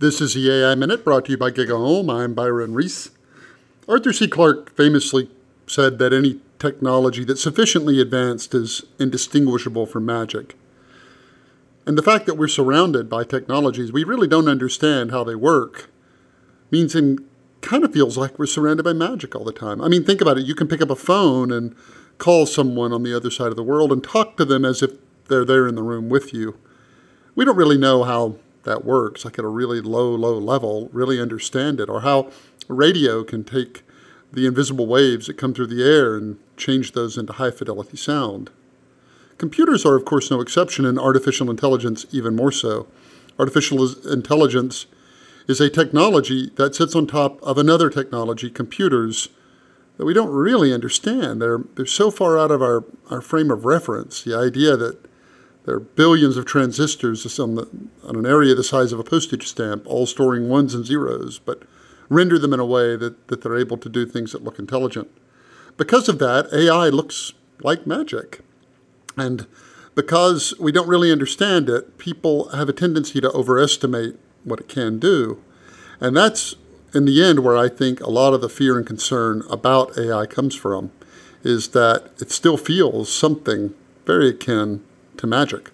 This 0.00 0.22
is 0.22 0.32
the 0.32 0.50
AI 0.50 0.74
Minute 0.76 1.04
brought 1.04 1.26
to 1.26 1.32
you 1.32 1.36
by 1.36 1.50
GigaOM. 1.50 2.10
I'm 2.10 2.32
Byron 2.32 2.72
Reese. 2.72 3.10
Arthur 3.86 4.14
C. 4.14 4.28
Clarke 4.28 4.74
famously 4.74 5.28
said 5.66 5.98
that 5.98 6.14
any 6.14 6.40
technology 6.58 7.22
that's 7.22 7.42
sufficiently 7.42 8.00
advanced 8.00 8.54
is 8.54 8.82
indistinguishable 8.98 9.84
from 9.84 10.06
magic. 10.06 10.56
And 11.84 11.98
the 11.98 12.02
fact 12.02 12.24
that 12.24 12.38
we're 12.38 12.48
surrounded 12.48 13.10
by 13.10 13.24
technologies 13.24 13.92
we 13.92 14.04
really 14.04 14.26
don't 14.26 14.48
understand 14.48 15.10
how 15.10 15.22
they 15.22 15.34
work 15.34 15.90
means 16.70 16.94
it 16.94 17.18
kind 17.60 17.84
of 17.84 17.92
feels 17.92 18.16
like 18.16 18.38
we're 18.38 18.46
surrounded 18.46 18.84
by 18.84 18.94
magic 18.94 19.36
all 19.36 19.44
the 19.44 19.52
time. 19.52 19.82
I 19.82 19.88
mean, 19.88 20.04
think 20.04 20.22
about 20.22 20.38
it. 20.38 20.46
You 20.46 20.54
can 20.54 20.66
pick 20.66 20.80
up 20.80 20.88
a 20.88 20.96
phone 20.96 21.52
and 21.52 21.76
call 22.16 22.46
someone 22.46 22.94
on 22.94 23.02
the 23.02 23.14
other 23.14 23.30
side 23.30 23.48
of 23.48 23.56
the 23.56 23.62
world 23.62 23.92
and 23.92 24.02
talk 24.02 24.38
to 24.38 24.46
them 24.46 24.64
as 24.64 24.82
if 24.82 24.92
they're 25.28 25.44
there 25.44 25.68
in 25.68 25.74
the 25.74 25.82
room 25.82 26.08
with 26.08 26.32
you. 26.32 26.56
We 27.34 27.44
don't 27.44 27.58
really 27.58 27.76
know 27.76 28.04
how 28.04 28.36
that 28.64 28.84
works, 28.84 29.24
like 29.24 29.38
at 29.38 29.44
a 29.44 29.48
really 29.48 29.80
low, 29.80 30.14
low 30.14 30.38
level, 30.38 30.88
really 30.92 31.20
understand 31.20 31.80
it, 31.80 31.88
or 31.88 32.02
how 32.02 32.30
radio 32.68 33.24
can 33.24 33.44
take 33.44 33.82
the 34.32 34.46
invisible 34.46 34.86
waves 34.86 35.26
that 35.26 35.34
come 35.34 35.52
through 35.52 35.66
the 35.66 35.82
air 35.82 36.16
and 36.16 36.38
change 36.56 36.92
those 36.92 37.16
into 37.18 37.32
high 37.32 37.50
fidelity 37.50 37.96
sound. 37.96 38.50
Computers 39.38 39.86
are, 39.86 39.96
of 39.96 40.04
course, 40.04 40.30
no 40.30 40.40
exception, 40.40 40.84
and 40.84 40.98
artificial 40.98 41.50
intelligence 41.50 42.06
even 42.12 42.36
more 42.36 42.52
so. 42.52 42.86
Artificial 43.38 43.88
intelligence 44.06 44.86
is 45.48 45.60
a 45.60 45.70
technology 45.70 46.50
that 46.56 46.74
sits 46.74 46.94
on 46.94 47.06
top 47.06 47.42
of 47.42 47.58
another 47.58 47.88
technology, 47.88 48.50
computers, 48.50 49.30
that 49.96 50.04
we 50.04 50.14
don't 50.14 50.30
really 50.30 50.72
understand. 50.72 51.42
They're, 51.42 51.64
they're 51.74 51.86
so 51.86 52.10
far 52.10 52.38
out 52.38 52.50
of 52.50 52.62
our, 52.62 52.84
our 53.10 53.20
frame 53.20 53.50
of 53.50 53.64
reference. 53.64 54.22
The 54.22 54.36
idea 54.36 54.76
that 54.76 55.09
there 55.64 55.74
are 55.76 55.80
billions 55.80 56.36
of 56.36 56.46
transistors 56.46 57.38
on, 57.38 57.54
the, 57.54 57.68
on 58.04 58.16
an 58.16 58.26
area 58.26 58.54
the 58.54 58.64
size 58.64 58.92
of 58.92 58.98
a 58.98 59.04
postage 59.04 59.46
stamp, 59.46 59.86
all 59.86 60.06
storing 60.06 60.48
ones 60.48 60.74
and 60.74 60.86
zeros, 60.86 61.38
but 61.38 61.62
render 62.08 62.38
them 62.38 62.52
in 62.52 62.60
a 62.60 62.66
way 62.66 62.96
that, 62.96 63.28
that 63.28 63.42
they're 63.42 63.58
able 63.58 63.76
to 63.78 63.88
do 63.88 64.06
things 64.06 64.32
that 64.32 64.42
look 64.42 64.58
intelligent. 64.58 65.10
Because 65.76 66.08
of 66.08 66.18
that, 66.18 66.52
AI 66.52 66.88
looks 66.88 67.32
like 67.62 67.86
magic. 67.86 68.40
And 69.16 69.46
because 69.94 70.54
we 70.58 70.72
don't 70.72 70.88
really 70.88 71.12
understand 71.12 71.68
it, 71.68 71.98
people 71.98 72.48
have 72.50 72.68
a 72.68 72.72
tendency 72.72 73.20
to 73.20 73.30
overestimate 73.32 74.18
what 74.44 74.60
it 74.60 74.68
can 74.68 74.98
do. 74.98 75.42
And 76.00 76.16
that's, 76.16 76.54
in 76.94 77.04
the 77.04 77.22
end, 77.22 77.40
where 77.40 77.56
I 77.56 77.68
think 77.68 78.00
a 78.00 78.10
lot 78.10 78.32
of 78.32 78.40
the 78.40 78.48
fear 78.48 78.78
and 78.78 78.86
concern 78.86 79.42
about 79.50 79.98
AI 79.98 80.26
comes 80.26 80.54
from, 80.54 80.90
is 81.42 81.68
that 81.68 82.10
it 82.18 82.30
still 82.30 82.56
feels 82.56 83.12
something 83.12 83.74
very 84.06 84.30
akin 84.30 84.82
to 85.18 85.26
magic. 85.26 85.70